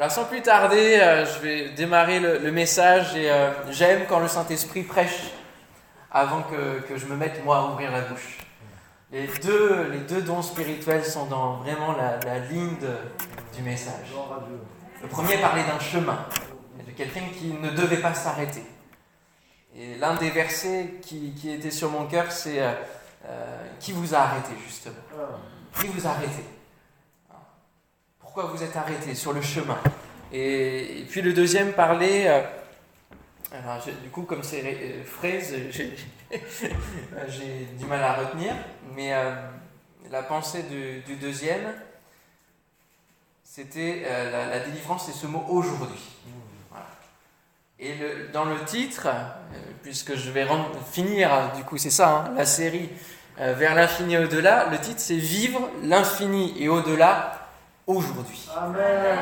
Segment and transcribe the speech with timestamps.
[0.00, 4.28] Voilà, sans plus tarder, euh, je vais démarrer le, message et euh, j'aime quand le
[4.28, 5.30] Saint-Esprit prêche
[6.10, 8.38] avant que, je me mette moi à ouvrir la bouche.
[9.12, 12.78] Les deux, les deux dons spirituels sont dans vraiment la, la ligne
[13.54, 14.14] du message.
[15.02, 16.24] Le premier parlait d'un chemin,
[16.78, 18.64] de quelqu'un qui ne devait pas s'arrêter.
[19.76, 22.72] Et l'un des versets qui, qui, était sur mon cœur, c'est euh,
[23.78, 24.94] Qui vous a arrêté, justement?
[25.78, 26.42] Qui vous a arrêté?
[28.32, 29.76] Pourquoi vous êtes arrêté sur le chemin.
[30.32, 35.70] Et, puis le deuxième parlait, euh, du coup comme c'est euh,
[37.28, 38.54] j'ai du mal à retenir,
[38.94, 39.34] mais euh,
[40.12, 41.74] la pensée du, deuxième,
[43.42, 46.08] c'était la, délivrance et ce mot aujourd'hui.
[47.80, 47.94] Et
[48.32, 49.08] dans le titre,
[49.82, 50.46] puisque je vais
[50.92, 52.90] finir, du coup c'est ça, hein, la série
[53.36, 57.40] vers l'infini et au-delà, le titre c'est Vivre l'infini et au-delà
[57.90, 58.48] aujourd'hui.
[58.56, 59.18] Amen.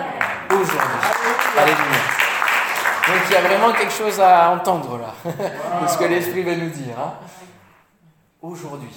[0.50, 0.78] Aujourd'hui.
[1.56, 1.98] Alléluia.
[3.08, 5.14] Donc il y a vraiment quelque chose à entendre là,
[5.82, 6.98] de ce que l'Esprit veut nous dire.
[6.98, 7.14] Hein.
[8.42, 8.94] Aujourd'hui.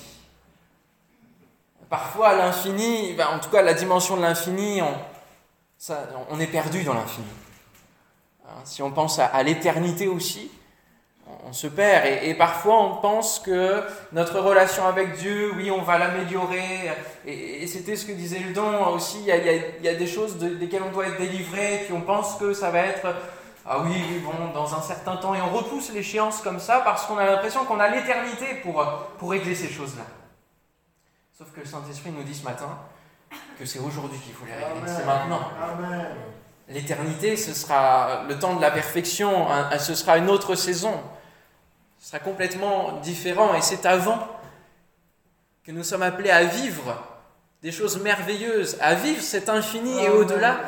[1.90, 4.94] Parfois, l'infini, ben, en tout cas la dimension de l'infini, on,
[6.30, 7.28] on, est perdu dans l'infini.
[8.46, 10.52] Hein, si on pense à l'éternité aussi,
[11.46, 15.98] on se perd et, parfois on pense que notre relation avec Dieu, oui, on va
[15.98, 16.92] l'améliorer.
[17.26, 19.20] Et, c'était ce que disait le don aussi.
[19.22, 22.72] Il y a, des choses desquelles on doit être délivré, puis on pense que ça
[22.72, 23.08] va être
[23.66, 27.18] ah oui, bon, dans un certain temps, et on repousse l'échéance comme ça parce qu'on
[27.18, 28.84] a l'impression qu'on a l'éternité pour,
[29.20, 30.04] pour régler ces choses-là.
[31.38, 32.78] Sauf que le Saint-Esprit nous dit ce matin
[33.60, 35.42] que c'est aujourd'hui qu'il faut les régler, c'est maintenant.
[36.70, 41.02] L'éternité, ce sera le temps de la perfection, ce sera une autre saison.
[42.00, 44.28] Ce sera complètement différent et c'est avant
[45.64, 46.96] que nous sommes appelés à vivre
[47.62, 50.62] des choses merveilleuses, à vivre cet infini et au-delà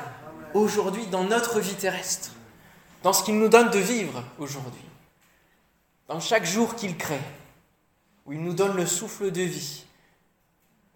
[0.54, 2.32] aujourd'hui dans notre vie terrestre,
[3.02, 4.86] dans ce qu'il nous donne de vivre aujourd'hui,
[6.08, 7.22] dans chaque jour qu'il crée,
[8.26, 9.86] où il nous donne le souffle de vie,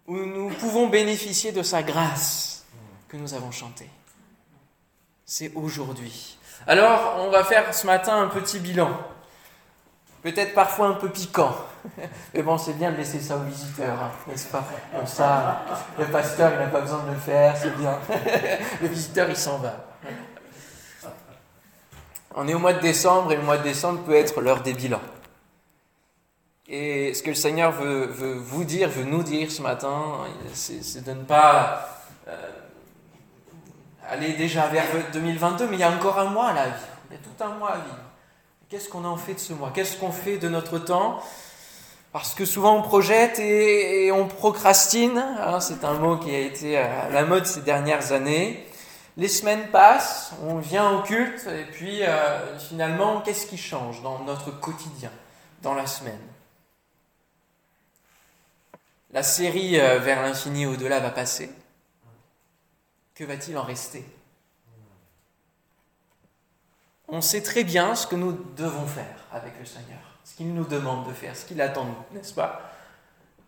[0.06, 2.64] où nous pouvons bénéficier de sa grâce
[3.08, 3.90] que nous avons chantée.
[5.30, 6.38] C'est aujourd'hui.
[6.66, 8.90] Alors, on va faire ce matin un petit bilan
[10.22, 11.54] peut-être parfois un peu piquant.
[12.34, 14.64] Mais bon, c'est bien de laisser ça aux visiteurs, hein, n'est-ce pas?
[14.94, 15.62] Comme ça,
[15.98, 17.98] le pasteur, il n'a pas besoin de le faire, c'est bien.
[18.82, 19.84] le visiteur, il s'en va.
[22.34, 24.74] On est au mois de décembre et le mois de décembre peut être l'heure des
[24.74, 25.00] bilans.
[26.68, 28.06] Et ce que le Seigneur veut,
[28.36, 31.88] vous dire, veut nous dire ce matin, c'est de ne pas
[32.28, 32.50] euh,
[34.08, 36.86] aller déjà vers 2022, mais il y a encore un mois à la vie.
[37.10, 37.96] Il y a tout un mois à vivre.
[38.68, 39.70] Qu'est-ce qu'on en fait de ce mois?
[39.74, 41.22] Qu'est-ce qu'on fait de notre temps?
[42.12, 45.18] Parce que souvent on projette et, on procrastine.
[45.18, 48.66] Hein, c'est un mot qui a été à la mode ces dernières années.
[49.16, 54.20] Les semaines passent, on vient au culte et puis euh, finalement, qu'est-ce qui change dans
[54.20, 55.10] notre quotidien,
[55.62, 56.20] dans la semaine?
[59.12, 61.50] La série euh, Vers l'infini au-delà va passer.
[63.18, 64.04] Que va-t-il en rester?
[67.08, 70.62] On sait très bien ce que nous devons faire avec le Seigneur, ce qu'il nous
[70.62, 72.70] demande de faire, ce qu'il attend de nous, n'est-ce pas?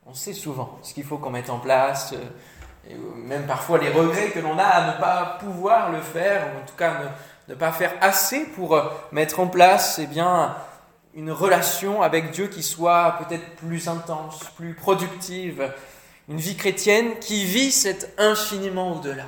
[0.06, 4.30] On sait souvent ce qu'il faut qu'on mette en place, euh, même parfois les regrets
[4.30, 7.02] que l'on a à ne pas pouvoir le faire, ou en tout cas
[7.46, 10.56] ne, pas faire assez pour euh, mettre en place eh bien,
[11.14, 15.72] une relation avec Dieu qui soit peut-être plus intense, plus productive,
[16.28, 19.26] une vie chrétienne qui vit cet infiniment au-delà.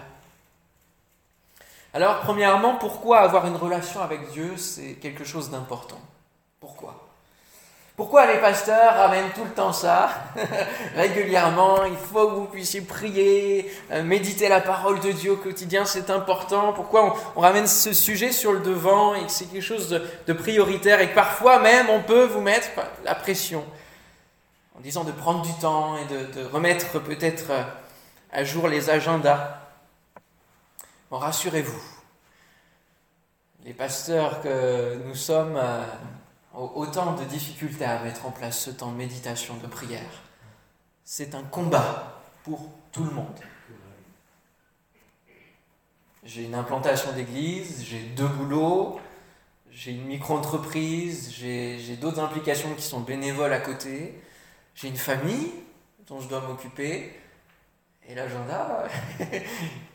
[1.94, 6.00] Alors, premièrement, pourquoi avoir une relation avec Dieu, c'est quelque chose d'important.
[6.58, 7.08] Pourquoi?
[7.94, 10.08] Pourquoi les pasteurs ramènent tout le temps ça?
[10.97, 15.84] Régulièrement, il faut que vous puissiez prier, euh, méditer la parole de Dieu au quotidien,
[15.84, 16.72] c'est important.
[16.72, 19.91] Pourquoi on, ramène ce sujet sur le devant et que c'est quelque chose
[20.26, 22.69] de, prioritaire et que parfois même on peut vous mettre
[23.04, 23.62] la pression
[24.78, 27.62] en disant de prendre du temps et de, remettre peut-être euh,
[28.32, 29.61] à jour les agendas
[31.18, 31.82] rassurez-vous,
[33.64, 35.84] les pasteurs que nous sommes euh,
[36.54, 40.22] ont autant de difficultés à mettre en place ce temps de méditation, de prière.
[41.04, 43.38] C'est un combat pour tout le monde.
[46.25, 49.00] J'ai une implantation d'église, j'ai deux boulots,
[49.70, 54.22] j'ai une micro-entreprise, j'ai d'autres implications qui sont bénévoles à côté,
[54.75, 55.52] j'ai une famille
[56.06, 57.12] dont je dois m'occuper,
[58.12, 58.85] et l'agenda,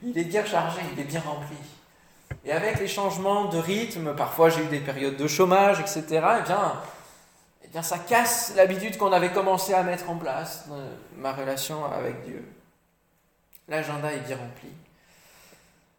[0.03, 1.57] il est bien chargé, il est bien rempli.
[2.45, 6.17] Et avec les changements de rythme, parfois j'ai eu des périodes de chômage, etc., eh
[6.43, 6.73] bien,
[7.63, 10.65] eh bien ça casse l'habitude qu'on avait commencé à mettre en place
[11.15, 12.43] ma relation avec Dieu.
[13.67, 14.69] L'agenda est bien rempli.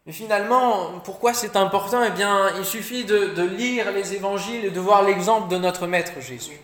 [0.05, 2.03] Mais finalement, pourquoi c'est important?
[2.03, 6.19] Eh bien, il suffit de, lire les évangiles et de voir l'exemple de notre Maître
[6.19, 6.59] Jésus.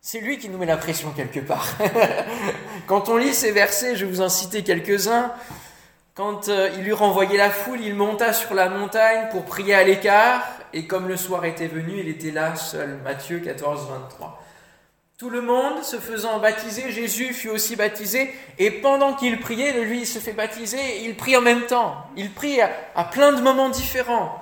[0.00, 1.66] C'est lui qui nous met la pression quelque part.
[2.86, 5.32] Quand on lit ces versets, je vais vous en citer quelques-uns.
[6.14, 9.82] Quand euh, il eut renvoyé la foule, il monta sur la montagne pour prier à
[9.82, 10.44] l'écart,
[10.74, 12.98] et comme le soir était venu, il était là seul.
[13.02, 14.42] Matthieu 14, 23.
[15.16, 20.04] Tout le monde se faisant baptiser, Jésus fut aussi baptisé, et pendant qu'il priait, lui
[20.04, 21.94] se fait baptiser, il prie en même temps.
[22.16, 24.38] Il prie à, plein de moments différents.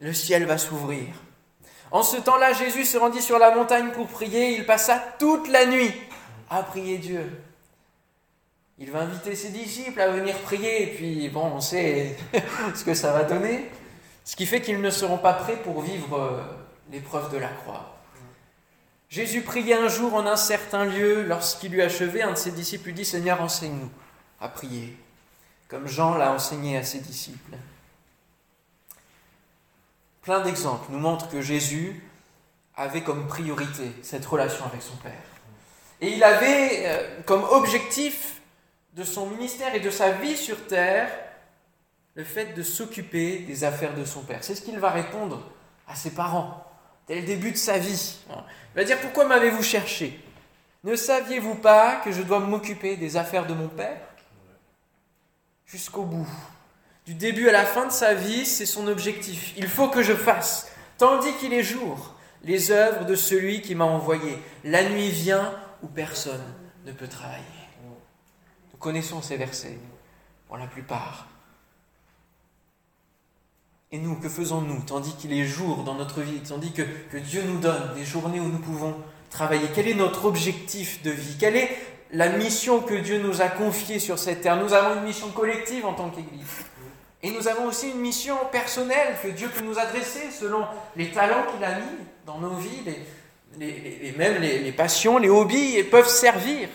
[0.00, 1.06] Le ciel va s'ouvrir.
[1.92, 4.56] En ce temps-là, Jésus se rendit sur la montagne pour prier.
[4.56, 5.94] Il passa toute la nuit
[6.50, 7.30] à prier Dieu.
[8.78, 12.16] Il va inviter ses disciples à venir prier, et puis bon, on sait
[12.74, 13.70] ce que ça va donner.
[14.24, 16.42] Ce qui fait qu'ils ne seront pas prêts pour vivre euh,
[16.90, 17.96] l'épreuve de la croix.
[19.08, 21.22] Jésus priait un jour en un certain lieu.
[21.22, 23.90] Lorsqu'il eut achevé, un de ses disciples lui dit Seigneur, enseigne-nous
[24.40, 24.94] à prier,
[25.68, 27.56] comme Jean l'a enseigné à ses disciples.
[30.20, 32.02] Plein d'exemples nous montrent que Jésus
[32.76, 35.12] avait comme priorité cette relation avec son Père.
[36.00, 38.35] Et il avait euh, comme objectif
[38.96, 41.10] de son ministère et de sa vie sur terre
[42.14, 44.42] le fait de s'occuper des affaires de son Père.
[44.42, 45.42] C'est ce qu'il va répondre
[45.86, 46.64] à ses parents
[47.06, 48.16] dès le début de sa vie.
[48.30, 50.18] Il va dire Pourquoi m'avez-vous cherché?
[50.82, 54.00] Ne saviez-vous pas que je dois m'occuper des affaires de mon Père?
[55.66, 56.28] Jusqu'au bout.
[57.04, 59.52] Du début à la fin de sa vie, c'est son objectif.
[59.58, 63.84] Il faut que je fasse, tandis qu'il est jour, les œuvres de celui qui m'a
[63.84, 64.38] envoyé.
[64.64, 65.52] La nuit vient
[65.82, 66.44] où personne
[66.86, 67.55] ne peut travailler.
[68.76, 69.78] Nous connaissons ces versets,
[70.48, 71.28] pour la plupart.
[73.90, 76.82] Et nous, que faisons-nous tandis qu'il est jour dans notre vie, tandis que,
[77.16, 78.94] Dieu nous donne des journées où nous pouvons
[79.30, 79.66] travailler?
[79.74, 81.38] Quel est notre objectif de vie?
[81.40, 81.74] Quelle est
[82.12, 84.62] la mission que Dieu nous a confiée sur cette terre?
[84.62, 86.44] Nous avons une mission collective en tant qu'Église.
[87.22, 91.46] Et nous avons aussi une mission personnelle que Dieu peut nous adresser selon les talents
[91.50, 91.96] qu'il a mis
[92.26, 92.82] dans nos vies,
[93.58, 96.68] les, les, même les, les, passions, les hobbies, peuvent servir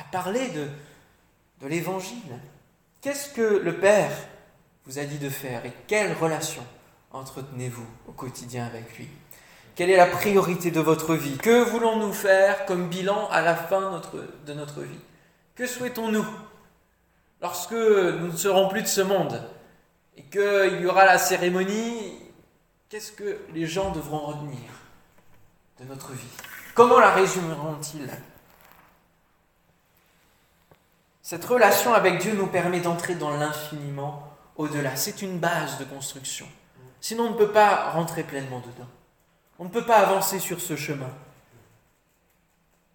[0.00, 0.68] à parler de,
[1.60, 2.38] de l'Évangile.
[3.00, 4.12] Qu'est-ce que le Père
[4.86, 6.64] vous a dit de faire et quelle relation
[7.12, 9.08] entretenez-vous au quotidien avec lui?
[9.76, 11.38] Quelle est la priorité de votre vie?
[11.38, 14.00] Que voulons-nous faire comme bilan à la fin
[14.46, 15.00] de notre vie?
[15.54, 16.26] Que souhaitons-nous?
[17.40, 19.42] Lorsque nous ne serons plus de ce monde
[20.16, 22.18] et qu'il y aura la cérémonie
[22.90, 24.58] Qu'est-ce que les gens devront retenir
[25.78, 26.26] de notre vie?
[26.74, 28.10] Comment la résumeront-ils?
[31.30, 34.20] Cette relation avec Dieu nous permet d'entrer dans l'infiniment
[34.56, 34.96] au-delà.
[34.96, 36.44] C'est une base de construction.
[37.00, 38.88] Sinon, on ne peut pas rentrer pleinement dedans.
[39.60, 41.12] On ne peut pas avancer sur ce chemin.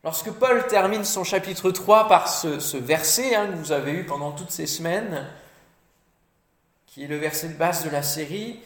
[0.04, 4.34] Lorsque Paul termine son chapitre 3 par ce, verset hein, que vous avez eu pendant
[4.34, 5.26] toutes ces semaines,
[6.88, 8.60] qui est le verset de base de la série,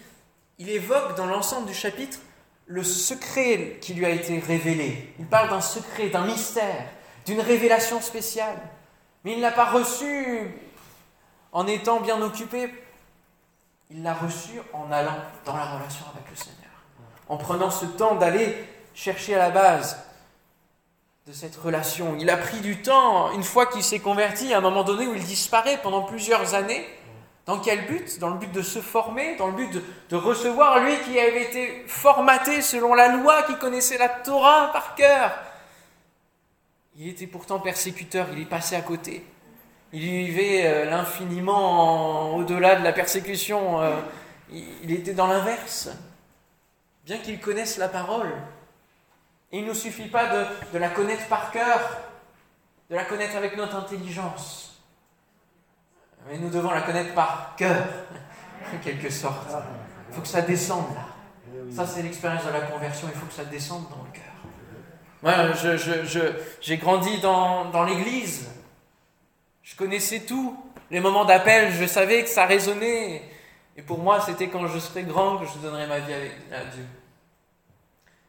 [0.57, 2.17] il évoque dans l'ensemble du chapitre
[2.65, 5.13] le secret qui lui a été révélé.
[5.19, 6.85] Il parle d'un secret, d'un mystère,
[7.27, 8.57] d'une révélation spéciale.
[9.23, 10.51] Mais il ne l'a pas reçu
[11.51, 12.73] en étant bien occupé
[13.91, 16.69] il l'a reçu en allant dans la relation avec le Seigneur,
[17.27, 18.55] en prenant ce temps d'aller
[18.93, 19.97] chercher à la base
[21.25, 22.15] de cette relation.
[22.19, 25.15] Il a pris du temps, une fois qu'il s'est converti, à un moment donné où
[25.15, 26.85] il disparaît pendant plusieurs années.
[27.47, 28.19] Dans quel but?
[28.19, 31.45] Dans le but de se former, dans le but de, de, recevoir lui qui avait
[31.45, 35.31] été formaté selon la loi, qui connaissait la Torah par cœur.
[37.01, 39.25] Il était pourtant persécuteur, il est passé à côté.
[39.93, 43.81] Il vivait euh, l'infiniment au-delà de la persécution.
[43.81, 44.01] Euh,
[44.51, 45.89] il était dans l'inverse.
[47.05, 48.33] Bien qu'il connaisse la parole,
[49.53, 51.79] il ne nous suffit pas de, de, la connaître par cœur,
[52.89, 54.83] de la connaître avec notre intelligence.
[56.27, 57.87] Mais nous devons la connaître par cœur,
[58.75, 59.47] en quelque sorte.
[60.09, 61.05] Il faut que ça descende là.
[61.71, 63.07] Ça, c'est l'expérience de la conversion.
[63.07, 64.38] Il faut que ça descende dans le cœur.
[65.21, 68.49] Moi, j'ai je, je, grandi dans, dans l'église.
[69.63, 70.57] Je connaissais tout.
[70.89, 73.21] Les moments d'appel, je savais que ça résonnait.
[73.75, 76.85] Et pour moi, c'était quand je serai grand que je donnerai ma vie à Dieu.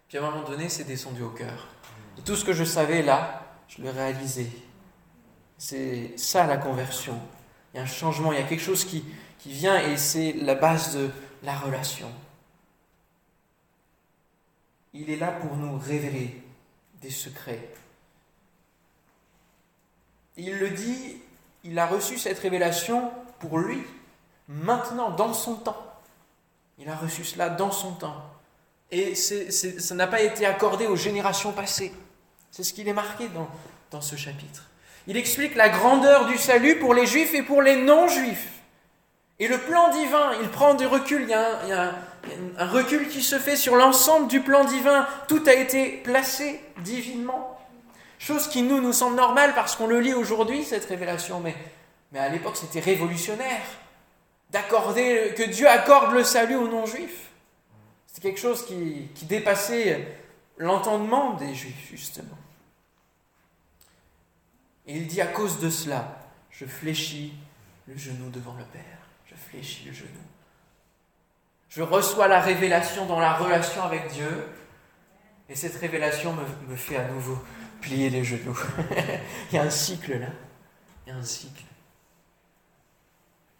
[0.08, 1.68] Puis à un moment donné, c'est descendu au cœur.
[2.24, 4.50] Tout ce que je savais là, je le réalisais.
[5.56, 7.18] C'est ça la conversion.
[7.72, 9.04] Il y a un changement, il y a quelque chose qui,
[9.38, 11.10] qui vient et c'est la base de
[11.44, 12.10] la relation.
[14.92, 16.42] Il est là pour nous révéler
[17.00, 17.68] des secrets.
[20.36, 21.16] Il le dit
[21.64, 23.82] il a reçu cette révélation pour lui,
[24.48, 25.86] maintenant, dans son temps.
[26.78, 28.24] Il a reçu cela dans son temps.
[28.90, 31.92] Et ça n'a pas été accordé aux générations passées.
[32.50, 33.48] C'est ce qu'il est marqué dans,
[33.90, 34.68] dans ce chapitre.
[35.06, 38.48] Il explique la grandeur du salut pour les juifs et pour les non-juifs.
[39.38, 41.94] Et le plan divin, il prend du recul, il y a il y a
[42.58, 45.06] recul qui se fait sur l'ensemble du plan divin.
[45.28, 47.58] Tout a été placé divinement.
[48.18, 51.54] Chose qui nous, nous semble normale parce qu'on le lit aujourd'hui, cette révélation, mais,
[52.18, 53.62] à l'époque c'était révolutionnaire
[54.50, 57.30] d'accorder, que Dieu accorde le salut aux non-juifs.
[58.08, 60.18] C'est quelque chose qui, qui dépassait
[60.58, 62.36] l'entendement des juifs, justement.
[64.86, 66.18] Et il dit à cause de cela,
[66.50, 67.32] je fléchis
[67.86, 68.98] le genou devant le Père.
[69.26, 70.08] Je fléchis le genou.
[71.70, 74.48] Je reçois la révélation dans la relation avec Dieu.
[75.48, 76.34] Et cette révélation
[76.68, 77.38] me, fait à nouveau
[77.80, 78.58] plier les genoux.
[79.52, 80.26] Il y a un cycle là.
[81.06, 81.62] Il y a un cycle.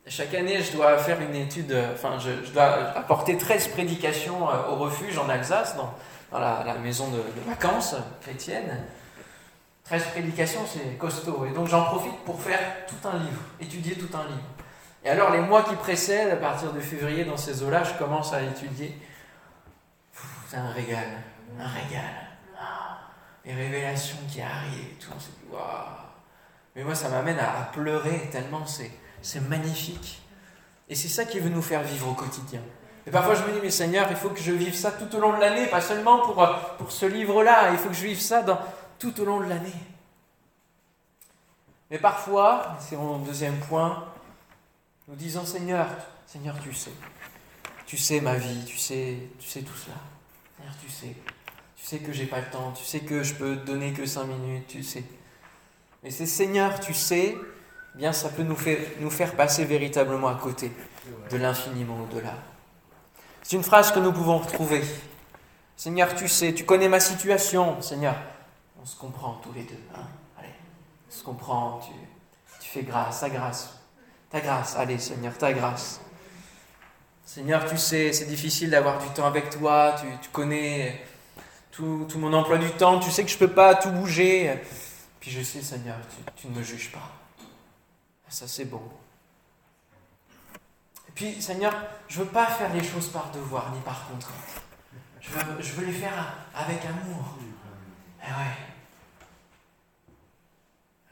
[0.07, 2.65] Chaque année, je dois faire une étude, enfin, je, dois
[2.97, 5.95] apporter 13 prédications euh, au refuge en Alsace, dans,
[6.33, 8.87] dans la, maison de, de, vacances chrétienne.
[9.85, 11.47] 13 prédications, c'est costaud.
[11.49, 14.43] Et donc, j'en profite pour faire tout un livre, étudier tout un livre.
[15.05, 18.33] Et alors, les mois qui précèdent, à partir de février, dans ces eaux-là, je commence
[18.33, 18.97] à étudier.
[20.49, 21.09] C'est un régal,
[21.59, 22.29] un régal.
[22.61, 22.99] Ah,
[23.45, 26.01] les révélations qui arrivent, tout, on s'est dit, waouh.
[26.77, 30.23] Mais moi, ça m'amène à, pleurer tellement c'est magnifique.
[30.89, 32.61] Et c'est ça qui veut nous faire vivre au quotidien.
[33.07, 35.21] Et parfois je me dis, mais Seigneur, il faut que je vive ça tout au
[35.21, 36.47] long de l'année, pas seulement pour,
[36.79, 38.45] pour ce livre-là, il faut que je vive ça
[38.99, 39.73] tout au long de l'année.
[41.91, 44.05] Mais parfois, c'est mon deuxième point,
[45.11, 45.89] nous disons, Seigneur,
[46.25, 46.93] Seigneur, tu sais,
[47.85, 49.97] tu sais ma vie, tu sais, tu sais tout cela.
[50.57, 51.17] Seigneur, tu sais,
[51.77, 54.27] tu sais que j'ai pas le temps, tu sais que je peux donner que cinq
[54.27, 55.03] minutes, tu sais.
[56.05, 60.29] Mais c'est Seigneur, tu sais, eh bien ça peut nous faire, nous faire passer véritablement
[60.29, 60.71] à côté
[61.29, 62.35] de l'infiniment au-delà.
[63.43, 64.85] C'est une phrase que nous pouvons retrouver.
[65.77, 68.15] Seigneur, tu sais, tu connais ma situation, Seigneur.
[68.81, 69.83] On se comprend tous les deux.
[69.93, 70.07] Hein
[70.39, 70.55] allez,
[71.09, 71.93] on se comprend, tu,
[72.61, 73.80] tu fais grâce, ta grâce.
[74.31, 76.01] Ta grâce, allez Seigneur, ta grâce.
[77.25, 81.05] Seigneur, tu sais, c'est difficile d'avoir du temps avec toi, tu, tu connais
[81.71, 84.59] tout, tout, mon emploi du temps, tu sais que je ne peux pas tout bouger.
[85.21, 87.11] Puis je sais, Seigneur, tu, tu ne me juges pas.
[88.29, 88.83] Ça, c'est bon.
[91.09, 91.75] Et puis, Seigneur,
[92.09, 94.63] je ne veux pas faire les choses par devoir ni par contrainte.
[95.21, 97.37] Je veux, je veux les faire avec amour.
[98.23, 98.57] Et eh ouais.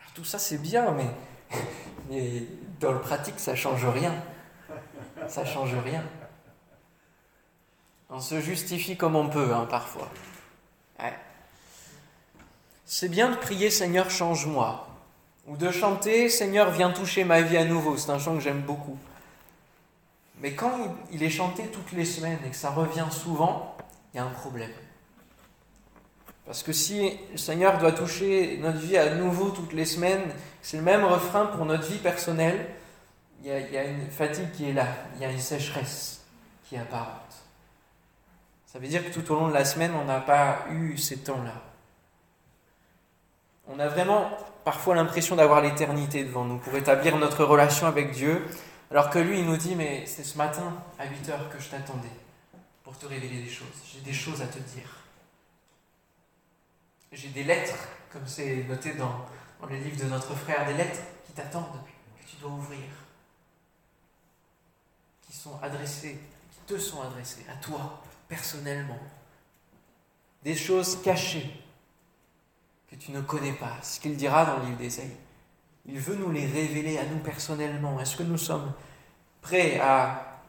[0.01, 1.11] Alors, tout ça, c'est bien, mais,
[2.09, 2.43] mais
[2.81, 4.15] dans le pratique, ça change rien.
[5.27, 6.05] Ça change rien.
[8.11, 10.09] On se justifie comme on peut, hein, parfois.
[10.99, 11.13] Ouais.
[12.87, 14.89] C'est bien de prier Seigneur, change-moi.
[15.47, 17.97] Ou de chanter Seigneur, viens toucher ma vie à nouveau.
[17.97, 18.99] C'est un chant que j'aime beaucoup.
[20.41, 23.77] Mais quand il est chanté toutes les semaines et que ça revient souvent,
[24.13, 24.71] il y a un problème.
[26.49, 30.79] Parce que si le Seigneur doit toucher notre vie à nouveau toutes les semaines, c'est
[30.79, 32.71] le même refrain pour notre vie personnelle,
[33.45, 36.25] il y, a, une fatigue qui est là, il y a une sécheresse
[36.65, 37.35] qui est apparente.
[38.65, 41.19] Ça veut dire que tout au long de la semaine, on n'a pas eu ces
[41.19, 41.53] temps-là.
[43.67, 44.31] On a vraiment
[44.65, 48.43] parfois l'impression d'avoir l'éternité devant nous pour établir notre relation avec Dieu,
[48.91, 51.69] alors que lui, il nous dit, mais c'est ce matin à 8 heures que je
[51.69, 52.09] t'attendais
[52.85, 53.67] pour te révéler des choses.
[53.93, 54.98] J'ai des choses à te dire.
[57.13, 59.27] J'ai des lettres, comme c'est noté dans,
[59.61, 61.81] dans les livres de notre frère, des lettres qui t'attendent,
[62.21, 62.85] que tu dois ouvrir,
[65.23, 66.19] qui sont adressées,
[66.51, 68.99] qui te sont adressées à toi, personnellement.
[70.43, 71.65] Des choses cachées
[72.91, 75.17] que tu ne connais pas, ce qu'il dira dans le livre d'Ésaïe.
[75.87, 77.99] Il veut nous les révéler à nous personnellement.
[78.01, 78.73] Est-ce que nous sommes
[79.41, 80.41] prêts à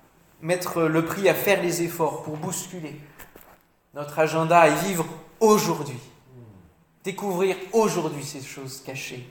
[0.42, 3.00] mettre le prix, à faire les efforts pour bousculer
[3.94, 5.06] notre agenda et vivre
[5.40, 6.00] aujourd'hui?
[7.04, 9.28] Découvrir aujourd'hui ces choses cachées.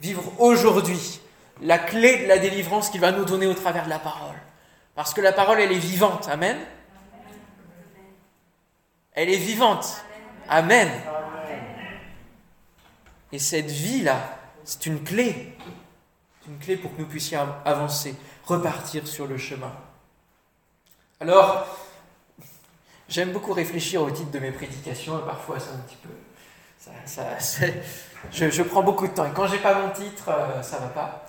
[0.00, 1.20] Vivre aujourd'hui
[1.60, 4.36] la clé de la délivrance qu'il va nous donner au travers de la parole.
[4.94, 6.28] Parce que la parole, elle est vivante.
[6.28, 6.56] Amen.
[9.12, 10.04] Elle est vivante.
[10.48, 10.88] Amen.
[13.32, 15.56] Et cette vie-là, c'est une clé.
[16.40, 19.72] C'est une clé pour que nous puissions avancer, repartir sur le chemin.
[21.20, 21.66] Alors,
[23.08, 26.10] j'aime beaucoup réfléchir au titre de mes prédications, et parfois c'est un petit peu.
[28.32, 29.26] Je, prends beaucoup de temps.
[29.26, 31.26] Et quand j'ai pas mon titre, euh, ça va pas.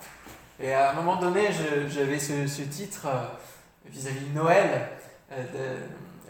[0.62, 1.48] Et à un moment donné,
[1.88, 3.22] j'avais ce, titre euh,
[3.86, 4.88] vis-à-vis de Noël,
[5.32, 5.78] euh,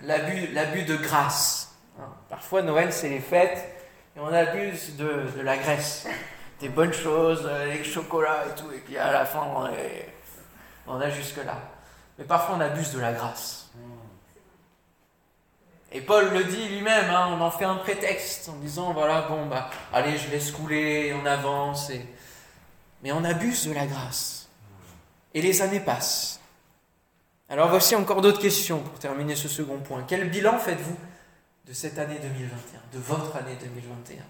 [0.02, 1.74] l'abus de grâce.
[1.98, 2.04] Hein.
[2.28, 3.80] Parfois, Noël, c'est les fêtes
[4.16, 6.06] et on abuse de, de, la graisse,
[6.60, 10.14] des bonnes choses, euh, les chocolats et tout, et puis à la fin, on, est,
[10.86, 11.58] on a jusque-là.
[12.18, 13.69] Mais parfois, on abuse de la grâce.
[15.92, 19.46] Et Paul le dit lui-même, hein, on en fait un prétexte en disant voilà, bon,
[19.46, 21.90] bah, allez, je laisse couler, on avance.
[21.90, 22.04] Et...
[23.02, 24.48] Mais on abuse de la grâce.
[25.34, 26.40] Et les années passent.
[27.48, 30.04] Alors voici encore d'autres questions pour terminer ce second point.
[30.06, 30.96] Quel bilan faites-vous
[31.66, 34.22] de cette année 2021, de votre année 2021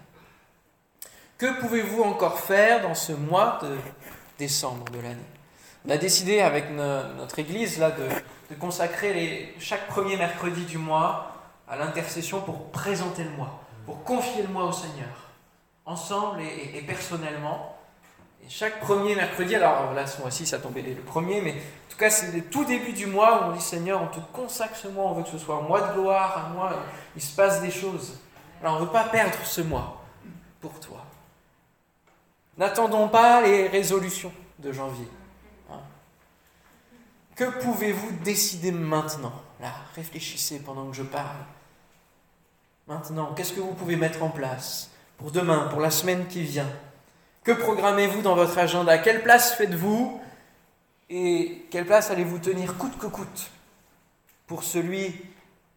[1.37, 3.77] Que pouvez-vous encore faire dans ce mois de
[4.39, 5.17] décembre de l'année?
[5.85, 11.40] On a décidé avec notre Église là, de, consacrer chaque premier mercredi du mois
[11.71, 15.29] à l'intercession pour présenter le mois, pour confier le mois au Seigneur,
[15.85, 17.77] ensemble et personnellement.
[18.43, 21.97] Et chaque premier mercredi, alors là, ce mois-ci, ça tombait le premier, mais en tout
[21.97, 24.89] cas, c'est le tout début du mois où on dit Seigneur, on te consacre ce
[24.89, 26.73] mois, on veut que ce soit un mois de gloire, un mois
[27.15, 28.19] il se passe des choses.
[28.61, 30.01] Alors, on ne veut pas perdre ce mois
[30.59, 31.05] pour toi.
[32.57, 35.07] N'attendons pas les résolutions de janvier.
[35.71, 35.79] Hein.
[37.33, 39.33] Que pouvez-vous décider maintenant?
[39.61, 41.37] Là, réfléchissez pendant que je parle.
[42.87, 46.69] Maintenant, qu'est-ce que vous pouvez mettre en place pour demain, pour la semaine qui vient?
[47.43, 48.97] Que programmez-vous dans votre agenda?
[48.97, 50.21] Quelle place faites-vous?
[51.09, 53.51] Et quelle place allez-vous tenir coûte que coûte
[54.47, 55.13] pour celui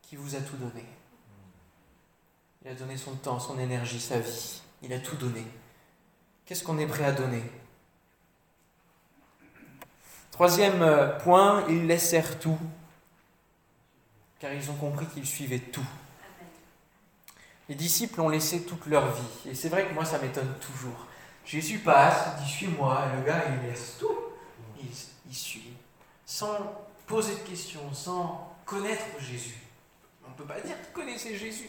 [0.02, 0.84] qui vous a tout donné?
[2.64, 4.62] Il a donné son temps, son énergie, sa vie.
[4.82, 5.44] Il a tout donné.
[6.46, 7.42] Qu'est-ce qu'on est prêt à donner?
[10.30, 12.58] Troisième euh, point, ils laissèrent tout,
[14.40, 15.87] car ils ont compris qu'ils suivaient tout.
[17.68, 19.50] Les disciples ont laissé toute leur vie.
[19.50, 21.06] Et c'est vrai que moi, ça m'étonne toujours.
[21.44, 24.16] Jésus passe, il dit suis-moi, et le gars il laisse tout,
[24.80, 25.75] il, suit,
[26.25, 26.56] sans
[27.06, 29.59] poser de questions, sans connaître Jésus.
[30.25, 31.68] On ne peut pas dire que connaissez Jésus,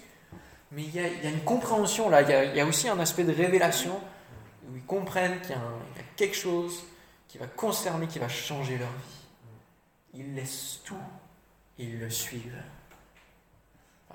[0.72, 4.00] mais il y, a, une compréhension là, il y, a, aussi un aspect de révélation
[4.70, 6.86] où ils comprennent qu'il y, a quelque chose
[7.28, 10.22] qui va concerner, qui va changer leur vie.
[10.22, 10.96] Ils laissent tout
[11.78, 12.62] ils le suivent.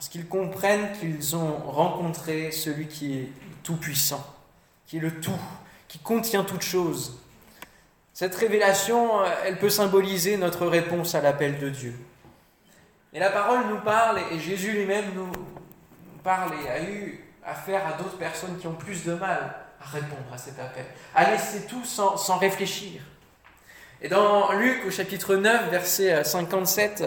[0.00, 3.28] Parce qu'ils comprennent qu'ils ont rencontré celui qui est
[3.62, 4.24] tout-puissant
[4.90, 5.38] qui est le tout,
[5.88, 7.20] qui contient toute chose.
[8.14, 11.94] Cette révélation, euh, elle peut symboliser notre réponse à l'appel de Dieu.
[13.12, 15.30] Et la parole nous parle, et Jésus lui-même nous
[16.24, 20.32] parle et a eu affaire à d'autres personnes qui ont plus de mal à répondre
[20.32, 23.02] à cet appel, à laisser tout sans, sans réfléchir.
[24.02, 27.04] Et dans Luc au chapitre 9, verset 57,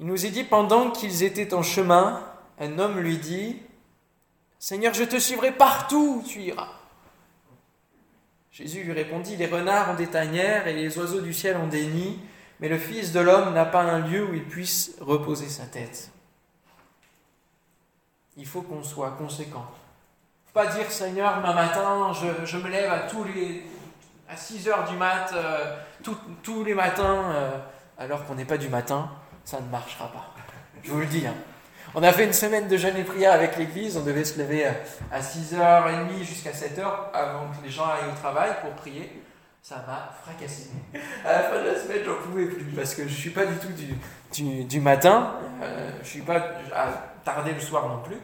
[0.00, 2.22] il nous est dit, pendant qu'ils étaient en chemin,
[2.58, 3.60] un homme lui dit,
[4.58, 6.68] Seigneur, je te suivrai partout où tu iras.
[8.50, 11.84] Jésus lui répondit, les renards ont des tanières et les oiseaux du ciel ont des
[11.84, 12.18] nids,
[12.60, 16.10] mais le Fils de l'homme n'a pas un lieu où il puisse reposer sa tête.
[18.38, 19.66] Il faut qu'on soit conséquent.
[19.68, 22.12] Il ne faut pas dire, Seigneur, demain matin,
[22.44, 23.64] je, me lève à, tous les,
[24.30, 25.76] à 6 heures du mat, euh,
[26.42, 27.58] tous les matins, euh,
[27.98, 29.10] alors qu'on n'est pas du matin,
[29.50, 30.32] ça ne marchera pas.
[30.84, 31.26] Je vous le dis.
[31.26, 31.34] Hein.
[31.96, 33.96] On a fait une semaine de jeûne et prière avec l'église.
[33.96, 38.52] On devait se lever à 6h30 jusqu'à 7h avant que les gens aillent au travail
[38.62, 39.20] pour prier.
[39.60, 40.70] Ça m'a fracassé.
[41.24, 43.44] À la fin de la semaine, j'en pouvais plus parce que je ne suis pas
[43.44, 43.72] du tout
[44.32, 45.34] du, du, matin.
[45.62, 46.36] Euh, je ne suis pas
[46.72, 46.86] à
[47.24, 48.18] tarder le soir non plus.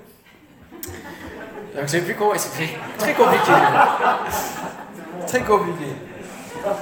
[1.75, 3.53] Donc c'est plus très compliqué.
[5.27, 5.93] très compliqué.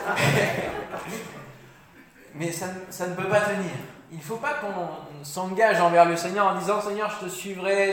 [2.35, 3.71] Mais ça, ça ne peut pas tenir
[4.15, 7.93] il ne faut pas qu'on s'engage envers le Seigneur en disant Seigneur, je te suivrai,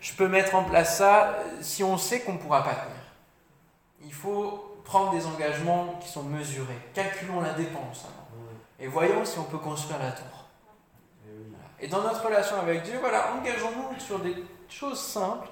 [0.00, 2.96] je, peux mettre en place ça, si on sait qu'on ne pourra pas tenir.
[4.04, 6.76] Il faut prendre des engagements qui sont mesurés.
[6.92, 8.04] Calculons la dépense
[8.80, 10.26] Et voyons si on peut construire la tour.
[11.78, 14.34] Et dans notre relation avec Dieu, voilà, engageons-nous sur des
[14.68, 15.48] choses simples,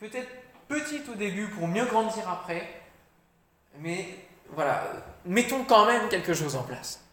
[0.00, 0.28] peut-être
[0.66, 2.68] petites au début pour mieux grandir après,
[3.78, 4.18] mais
[4.50, 4.82] voilà,
[5.24, 7.04] mettons quand même quelque chose en place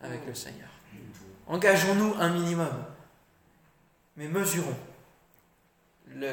[0.00, 0.68] avec le Seigneur.
[1.46, 2.84] Engageons-nous un minimum,
[4.16, 4.76] mais mesurons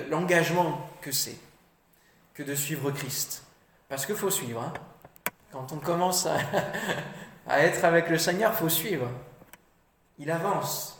[0.10, 1.38] l'engagement que c'est
[2.34, 3.43] que de suivre Christ.
[3.89, 4.62] Parce qu'il faut suivre.
[4.62, 4.74] Hein.
[5.52, 6.38] Quand on commence à,
[7.47, 9.10] à, être avec le Seigneur, il faut suivre.
[10.17, 10.97] Il avance.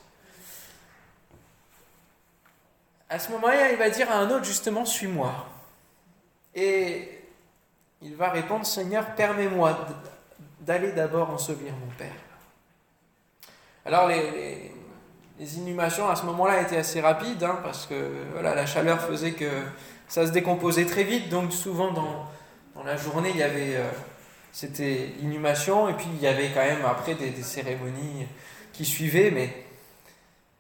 [3.10, 5.48] À ce moment-là, il va dire à un autre, justement, suis-moi.
[6.54, 7.22] Et
[8.02, 9.88] il va répondre, Seigneur, permets-moi
[10.62, 12.14] d'aller d'abord ensevelir mon Père.
[13.86, 14.72] Alors les,
[15.58, 17.96] inhumations à ce moment-là étaient assez rapides, hein, parce que
[18.42, 19.50] la chaleur faisait que
[20.08, 23.78] ça se décomposait très vite, donc souvent dans, la journée, il y avait...
[23.78, 23.90] Euh,
[24.52, 28.28] c'était l'inhumation, et puis il y avait quand même après des, cérémonies
[28.74, 29.66] qui suivaient, mais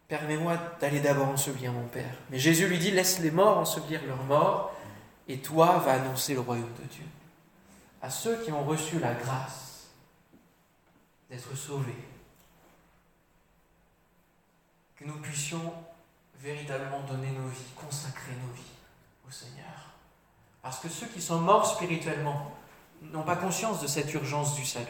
[0.08, 2.16] permets-moi d'aller d'abord ensevelir mon Père.
[2.30, 4.74] Mais Jésus lui dit, laisse les morts ensevelir leurs morts,
[5.28, 7.06] et toi va annoncer le royaume de Dieu.
[8.02, 9.90] À ceux qui ont reçu la grâce
[11.30, 11.92] d'être sauvés,
[15.02, 15.74] que nous puissions
[16.40, 18.62] véritablement donner nos vies, consacrer nos vies
[19.28, 19.66] au Seigneur.
[20.62, 22.52] Parce que ceux qui sont morts spirituellement
[23.02, 24.86] n'ont pas conscience de cette urgence du salut.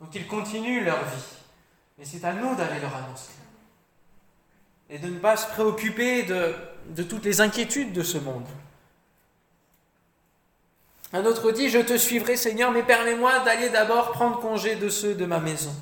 [0.00, 1.24] Donc ils continuent leur vie
[1.98, 3.32] Mais c'est à nous d'aller leur annoncer.
[4.90, 8.46] Et de ne pas se préoccuper de, toutes les inquiétudes de ce monde.
[11.14, 15.14] Un autre dit, je te suivrai Seigneur, mais permets-moi d'aller d'abord prendre congé de ceux
[15.14, 15.74] de ma maison.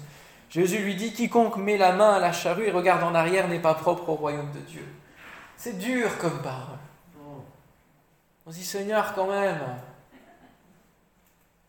[0.52, 3.58] Jésus lui dit, quiconque met la main à la charrue et regarde en arrière n'est
[3.58, 4.86] pas propre au royaume de Dieu.
[5.56, 6.76] C'est dur comme parole.
[8.44, 9.60] On dit, Seigneur, quand même.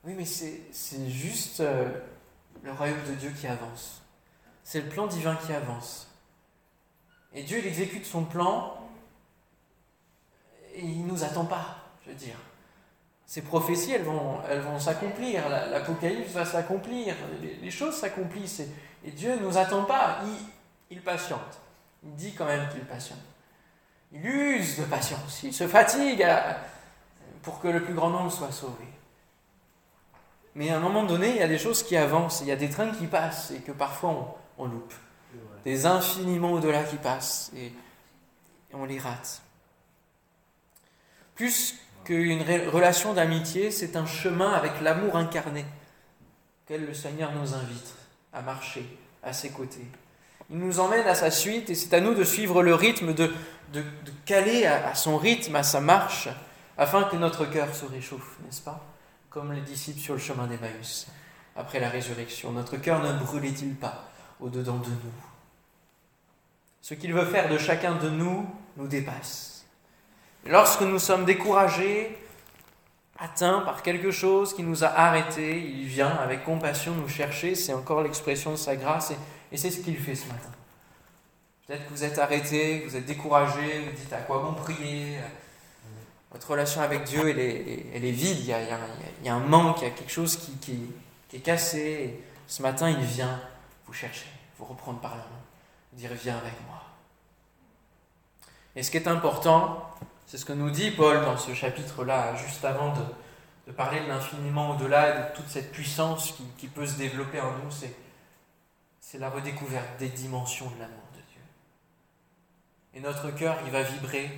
[0.04, 1.88] Oui, mais c'est juste euh,
[2.62, 4.02] le royaume de Dieu qui avance.
[4.66, 6.14] C'est le plan divin qui avance.
[7.34, 8.76] Et Dieu, il exécute son plan
[10.74, 12.36] et il ne nous attend pas, je veux dire
[13.26, 17.16] ces prophéties, elles vont, elles vont s'accomplir, l'Apocalypse va s'accomplir,
[17.62, 18.62] les, choses s'accomplissent.
[19.06, 21.60] Et, Dieu ne nous attend pas, il, il patiente.
[22.04, 23.20] Il dit quand même qu'il patiente.
[24.12, 26.26] Il use de patience, il se fatigue
[27.42, 28.86] pour que le plus grand nombre soit sauvé.
[30.56, 32.56] Mais à un moment donné, il y a des choses qui avancent, il y a
[32.56, 34.94] des trains qui passent et que parfois on, loupe.
[35.64, 37.74] Des infiniment au-delà qui passent et
[38.74, 39.42] on les rate.
[41.36, 45.66] Plus qu'une relation d'amitié, c'est un chemin avec l'amour incarné,
[46.64, 47.96] auquel le Seigneur nous invite
[48.32, 48.86] à marcher
[49.22, 49.86] à ses côtés.
[50.50, 53.32] Il nous emmène à sa suite et c'est à nous de suivre le rythme, de,
[53.72, 53.84] de,
[54.26, 56.30] caler à, son rythme, à sa marche,
[56.78, 58.84] afin que notre cœur se réchauffe, n'est-ce pas?
[59.30, 61.08] Comme les disciples sur le chemin d'Emmaüs,
[61.56, 62.52] après la résurrection.
[62.52, 65.14] Notre cœur ne brûlait-il pas au-dedans de nous?
[66.82, 69.53] Ce qu'il veut faire de chacun de nous nous dépasse.
[70.46, 72.18] Lorsque nous sommes découragés,
[73.18, 77.74] atteints par quelque chose qui nous a arrêtés, il vient avec compassion nous chercher, c'est
[77.74, 79.14] encore l'expression de sa grâce,
[79.52, 80.50] et, c'est ce qu'il fait ce matin.
[81.66, 85.18] Peut-être que vous êtes arrêté, vous êtes découragé, vous dites à quoi bon prier?
[86.32, 88.54] Votre relation avec Dieu, elle est, vide, il y,
[89.30, 90.90] a, un manque, il y a quelque chose qui,
[91.32, 91.80] est cassé.
[91.80, 93.40] Et ce matin, il vient
[93.86, 94.26] vous chercher,
[94.58, 95.44] vous reprendre par la main,
[95.94, 96.82] dire Viens avec moi.
[98.76, 99.92] Et ce qui est important,
[100.26, 104.72] c'est ce que nous dit Paul dans ce chapitre-là, juste avant de, parler de l'infiniment
[104.72, 107.72] au-delà et de toute cette puissance qui, peut se développer en nous.
[109.00, 111.42] C'est la redécouverte des dimensions de l'amour de Dieu.
[112.96, 114.30] Et notre cœur, il va vibrer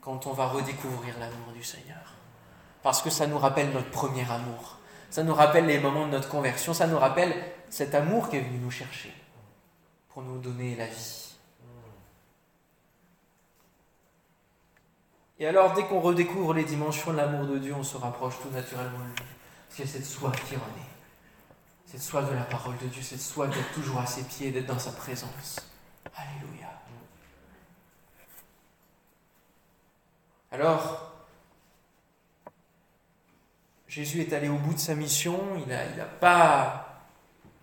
[0.00, 2.14] quand on va redécouvrir l'amour du Seigneur.
[2.82, 4.78] Parce que ça nous rappelle notre premier amour.
[5.10, 6.74] Ça nous rappelle les moments de notre conversion.
[6.74, 7.34] Ça nous rappelle
[7.68, 9.14] cet amour qui est venu nous chercher
[10.08, 11.21] pour nous donner la vie.
[15.42, 18.50] Et alors, dès qu'on redécouvre les dimensions de l'amour de Dieu, on se rapproche tout
[18.50, 19.14] naturellement de lui.
[19.16, 20.88] Parce qu'il y a cette soif qui renaît.
[21.84, 24.66] Cette soif de la parole de Dieu, cette soif d'être toujours à ses pieds, d'être
[24.66, 25.56] dans sa présence.
[26.14, 26.68] Alléluia.
[30.52, 31.12] Alors,
[33.88, 37.02] Jésus est allé au bout de sa mission, il n'a pas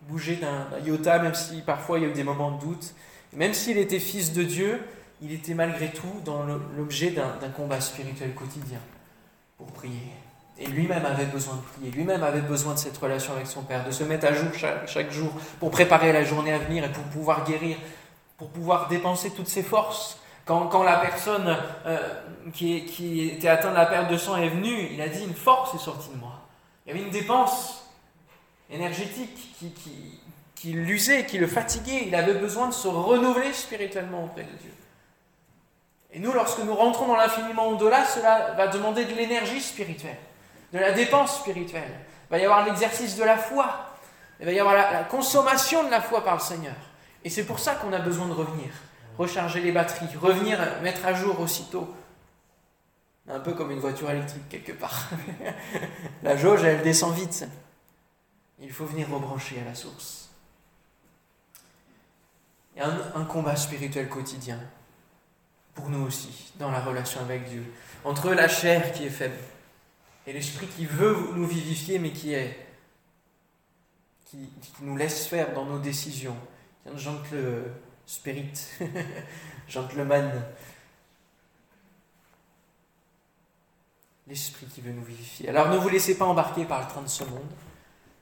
[0.01, 2.93] bougé d'un iota, même si parfois il y a eu des moments de doute.
[3.31, 4.83] même s'il était fils de Dieu,
[5.21, 6.43] il était malgré tout dans
[6.77, 8.79] l'objet d'un combat spirituel quotidien
[9.57, 10.13] pour prier.
[10.57, 13.85] Et lui-même avait besoin de prier, lui-même avait besoin de cette relation avec son Père,
[13.85, 17.03] de se mettre à jour chaque, jour pour préparer la journée à venir et pour
[17.05, 17.77] pouvoir guérir,
[18.37, 20.19] pour pouvoir dépenser toutes ses forces.
[20.45, 21.55] Quand, la personne
[21.85, 21.99] euh,
[22.53, 25.75] qui, était atteinte de la perte de sang est venue, il a dit une force
[25.75, 26.39] est sortie de moi.
[26.85, 27.87] Il y avait une dépense
[28.69, 29.55] énergétique
[30.55, 32.05] qui, l'usait, qui le fatiguait.
[32.07, 34.73] Il avait besoin de se renouveler spirituellement auprès de Dieu.
[36.11, 40.17] Et nous, lorsque nous rentrons dans l'infiniment au-delà, cela va demander de l'énergie spirituelle,
[40.73, 41.99] de la dépense spirituelle.
[42.29, 43.95] Il va y avoir l'exercice de la foi.
[44.39, 46.75] Il va y avoir la, consommation de la foi par le Seigneur.
[47.23, 48.69] Et c'est pour ça qu'on a besoin de revenir,
[49.17, 51.93] recharger les batteries, revenir, mettre à jour aussitôt.
[53.27, 55.09] Un peu comme une voiture électrique quelque part.
[56.23, 57.45] la jauge, elle descend vite.
[58.59, 60.29] Il faut venir rebrancher à la source.
[62.75, 64.59] Il y a un combat spirituel quotidien
[65.79, 67.63] pour nous aussi, dans la relation avec Dieu.
[68.03, 69.37] Entre la chair qui est faible
[70.27, 72.65] et l'esprit qui veut nous vivifier, mais qui est
[74.25, 74.37] qui,
[74.81, 76.35] nous laisse faire dans nos décisions.
[76.85, 77.63] Un gentle
[78.05, 78.53] spirit,
[79.67, 80.43] gentleman.
[84.27, 85.49] L'esprit qui veut nous vivifier.
[85.49, 87.49] Alors ne vous laissez pas embarquer par le train de ce monde,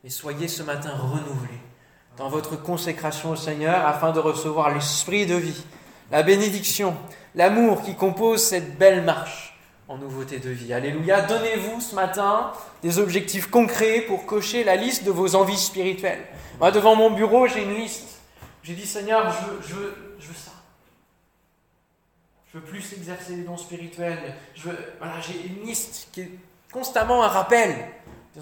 [0.04, 1.60] mais soyez ce matin renouvelés
[2.16, 5.64] dans votre consécration au Seigneur afin de recevoir l'esprit de vie,
[6.10, 6.96] la bénédiction,
[7.38, 10.74] l'amour qui compose cette belle marche en nouveauté de vie.
[10.74, 11.22] Alléluia.
[11.22, 16.26] Donnez-vous ce matin des objectifs concrets pour cocher la liste de vos envies spirituelles.
[16.60, 18.20] Moi, devant mon bureau, j'ai une liste.
[18.64, 19.96] J'ai dit, Seigneur, je veux,
[20.36, 20.52] ça.
[22.52, 24.36] Je veux plus exercer les dons spirituels.
[24.56, 26.32] Je veux, voilà, j'ai une liste qui est
[26.74, 27.74] constamment un rappel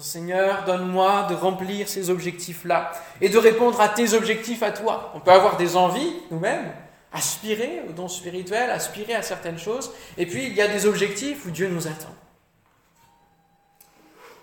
[0.00, 5.12] Seigneur, donne-moi de remplir ces objectifs-là et de répondre à tes objectifs à toi.
[5.14, 6.70] On peut avoir des envies nous-mêmes,
[7.12, 11.46] aspirer aux dons spirituels, aspirer à certaines choses, et puis il y a des objectifs
[11.46, 12.14] où Dieu nous attend.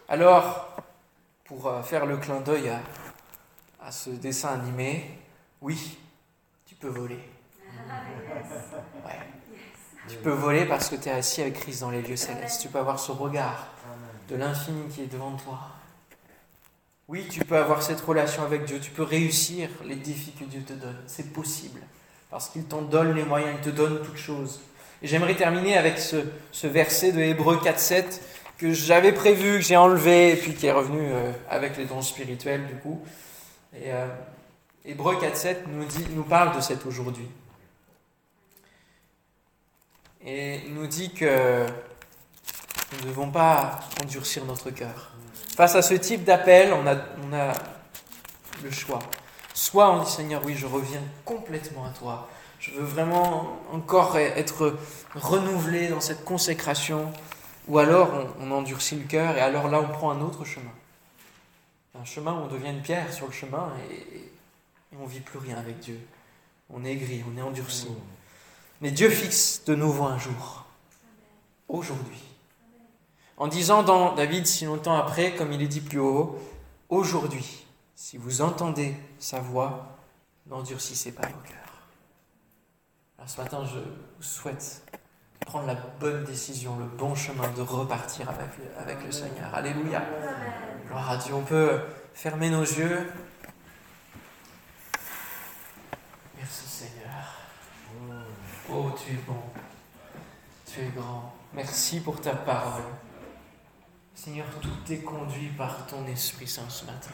[0.08, 0.76] Alors,
[1.46, 2.72] pour euh, faire le clin d'œil
[3.82, 5.20] à, ce dessin animé,
[5.62, 5.98] oui,
[6.66, 7.20] tu peux voler.
[10.10, 12.62] Tu peux voler parce que tu es assis avec Christ dans les lieux célestes.
[12.62, 13.68] Tu peux avoir ce regard
[14.28, 15.60] de l'infini qui est devant toi.
[17.08, 18.82] Oui, tu peux avoir cette relation avec Dieu.
[18.82, 21.02] Tu peux réussir les défis que Dieu te donne.
[21.08, 21.80] C'est possible.
[22.34, 24.60] Parce qu'il t'en donne les moyens, il te donne toutes choses.
[25.04, 26.18] Et j'aimerais terminer avec ce,
[26.66, 28.22] verset de Hébreu 4.7
[28.58, 32.02] que j'avais prévu, que j'ai enlevé, et puis qui est revenu euh, avec les dons
[32.02, 33.04] spirituels du coup.
[33.76, 34.08] Et euh,
[34.84, 37.30] Hébreu 4.7 nous, nous parle de cet aujourd'hui.
[40.26, 41.68] Et nous dit que
[42.94, 45.12] nous ne devons pas endurcir notre cœur.
[45.56, 47.54] Face à ce type d'appel, on a
[48.64, 49.04] le choix.
[49.54, 52.28] Soit on dit Seigneur, oui, je reviens complètement à toi.
[52.60, 54.78] Je veux vraiment encore être
[55.16, 57.12] renouvelé dans cette consécration.
[57.68, 60.72] Ou alors on, endurcit le cœur et alors là on prend un autre chemin.
[62.00, 64.32] Un chemin où on devient une pierre sur le chemin et,
[65.00, 66.00] on ne vit plus rien avec Dieu.
[66.70, 67.88] On est gris, on est endurci.
[68.82, 70.66] Mais Dieu fixe de nouveau un jour.
[71.68, 72.22] Aujourd'hui.
[73.38, 76.38] En disant dans David si longtemps après, comme il est dit plus haut,
[76.90, 79.98] aujourd'hui, si vous entendez sa voix,
[80.48, 81.88] n'endurcissez pas vos cœurs.
[83.18, 84.84] Alors ce matin, je vous souhaite
[85.46, 89.54] prendre la bonne décision, le bon chemin de repartir avec, avec le Seigneur.
[89.54, 90.04] Alléluia.
[90.88, 91.34] Gloire à Dieu.
[91.34, 91.80] On peut
[92.14, 93.10] fermer nos yeux.
[96.38, 97.40] Merci Seigneur.
[98.70, 99.42] Oh, tu es bon.
[100.66, 101.34] Tu es grand.
[101.54, 102.84] Merci pour ta parole.
[104.14, 107.12] Seigneur, tout est conduit par ton Esprit Saint ce matin.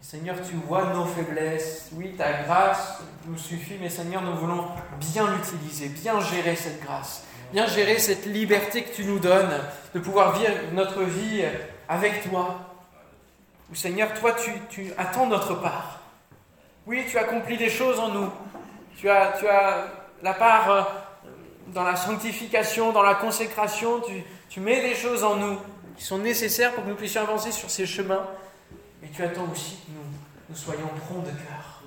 [0.00, 1.90] Seigneur, tu vois nos faiblesses.
[1.92, 4.64] Oui, ta grâce nous suffit, mais Seigneur, nous voulons
[4.98, 9.60] bien l'utiliser, bien gérer cette grâce, bien gérer cette liberté que tu nous donnes
[9.94, 11.44] de pouvoir vivre notre vie
[11.88, 12.58] avec toi.
[13.70, 16.00] Ou Seigneur, toi, tu, tu attends notre part.
[16.86, 18.30] Oui, tu accomplis des choses en nous.
[18.96, 19.86] Tu as, tu as
[20.22, 20.82] la part euh,
[21.68, 24.00] dans la sanctification, dans la consécration.
[24.00, 25.58] Tu, tu mets des choses en nous
[25.96, 28.26] qui sont nécessaires pour que nous puissions avancer sur ces chemins.
[29.00, 30.04] Mais tu attends aussi que nous,
[30.48, 31.82] nous soyons prompts de cœur.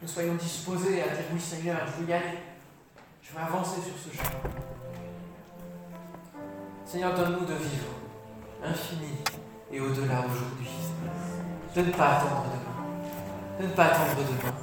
[0.00, 2.38] Nous soyons disposés à dire oui Seigneur, je veux y aller.
[3.22, 4.30] Je veux avancer sur ce chemin.
[6.84, 7.88] Seigneur, donne-nous de vivre
[8.64, 9.12] infini
[9.70, 10.70] et au-delà aujourd'hui.
[11.74, 13.60] De ne pas attendre demain.
[13.60, 14.54] De ne pas attendre demain.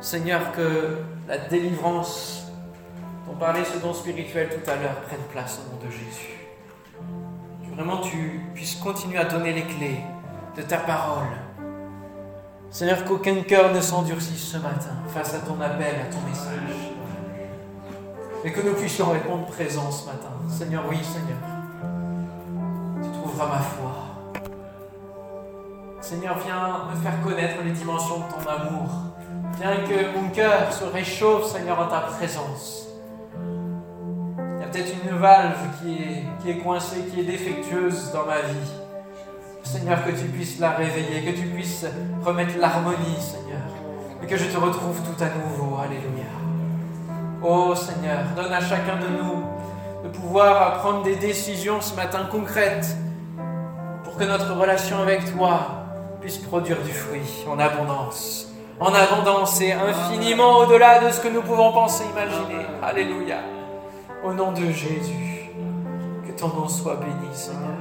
[0.00, 2.44] Seigneur, que la délivrance
[3.26, 6.43] dont parlait ce don spirituel tout à l'heure prenne place au nom de Jésus
[7.74, 10.00] vraiment tu puisses continuer à donner les clés
[10.56, 11.26] de ta parole.
[12.70, 16.92] Seigneur, qu'aucun cœur ne s'endurcisse ce matin face à ton appel, à ton message.
[18.44, 20.32] Et que nous puissions répondre présent ce matin.
[20.48, 21.38] Seigneur, oui, Seigneur.
[23.02, 23.92] Tu trouveras ma foi.
[26.00, 28.88] Seigneur, viens me faire connaître les dimensions de ton amour.
[29.58, 32.83] Viens que mon cœur se réchauffe, Seigneur, en ta présence
[34.74, 38.70] peut-être une valve qui est, qui est coincée, qui est défectueuse dans ma vie.
[39.62, 41.86] Seigneur, que tu puisses la réveiller, que tu puisses
[42.24, 43.62] remettre l'harmonie, Seigneur,
[44.22, 45.78] et que je te retrouve tout à nouveau.
[45.80, 46.26] Alléluia.
[47.42, 49.44] Oh Seigneur, donne à chacun de nous
[50.02, 52.96] de pouvoir prendre des décisions ce matin concrètes
[54.02, 55.86] pour que notre relation avec toi
[56.20, 58.52] puisse produire du fruit en abondance.
[58.80, 62.66] En abondance et infiniment au-delà de ce que nous pouvons penser, imaginer.
[62.82, 63.36] Alléluia.
[64.24, 65.50] Au nom de Jésus,
[66.26, 67.76] que ton nom soit béni, Seigneur.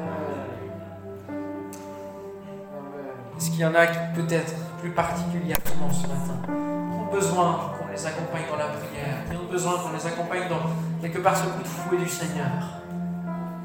[3.38, 8.06] Est-ce qu'il y en a qui, peut-être plus particulièrement ce matin, ont besoin qu'on les
[8.06, 10.60] accompagne dans la prière, qui ont besoin qu'on les accompagne dans
[11.02, 12.52] quelque part ce coup de fouet du Seigneur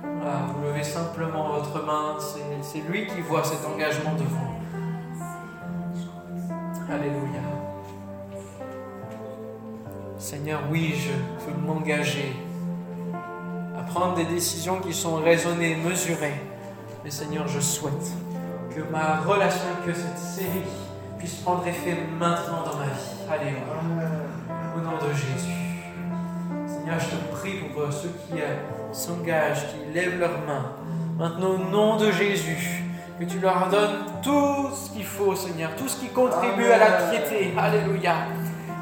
[0.01, 2.17] voilà, Vous levez simplement votre main,
[2.63, 4.55] c'est lui qui voit cet engagement devant.
[6.89, 7.43] Alléluia.
[10.17, 12.48] Seigneur, oui, je veux m'engager
[13.89, 16.41] prendre des décisions qui sont raisonnées, mesurées.
[17.05, 18.13] Mais Seigneur, je souhaite
[18.75, 20.65] que ma relation avec cette série
[21.19, 23.19] puisse prendre effet maintenant dans ma vie.
[23.31, 23.63] Alléluia.
[24.77, 25.83] Au nom de Jésus.
[26.67, 28.57] Seigneur, je te prie pour euh, ceux qui euh,
[28.93, 30.73] s'engagent, qui lèvent leurs mains.
[31.19, 32.85] Maintenant, au nom de Jésus,
[33.19, 37.11] que tu leur donnes tout ce qu'il faut, Seigneur, tout ce qui contribue à la
[37.11, 37.53] piété.
[37.59, 38.15] Alléluia.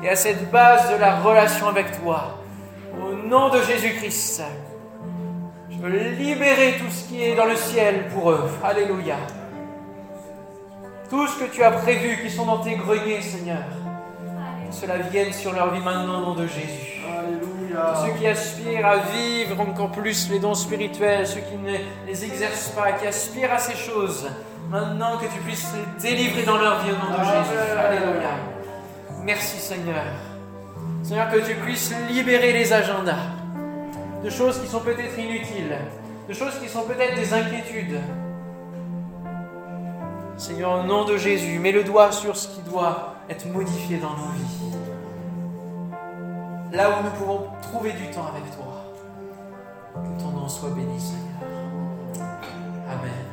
[0.02, 2.38] Et à cette base de la relation avec toi.
[3.00, 4.42] Au nom de Jésus-Christ.
[5.76, 8.48] Je veux libérer tout ce qui est dans le ciel pour eux.
[8.64, 9.16] Alléluia.
[11.10, 13.62] Tout ce que tu as prévu qui sont dans tes greniers, Seigneur.
[14.68, 17.02] Que cela vienne sur leur vie maintenant au nom de Jésus.
[17.06, 17.94] Alléluia.
[18.04, 22.70] Ceux qui aspirent à vivre encore plus les dons spirituels, ceux qui ne les exercent
[22.70, 24.28] pas, qui aspirent à ces choses,
[24.70, 27.58] maintenant que tu puisses les délivrer dans leur vie au nom de Jésus.
[27.78, 28.30] Alléluia.
[29.22, 30.04] Merci Seigneur.
[31.02, 33.45] Seigneur, que tu puisses libérer les agendas
[34.26, 35.78] de choses qui sont peut-être inutiles,
[36.28, 38.00] de choses qui sont peut-être des inquiétudes.
[40.36, 44.10] Seigneur, au nom de Jésus, mets le doigt sur ce qui doit être modifié dans
[44.10, 44.76] nos vies.
[46.72, 48.82] Là où nous pouvons trouver du temps avec toi.
[49.94, 52.26] Que ton nom soit béni, Seigneur.
[52.90, 53.25] Amen.